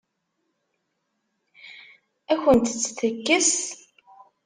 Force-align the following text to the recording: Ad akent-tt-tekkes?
Ad 2.31 2.37
akent-tt-tekkes? 2.37 3.53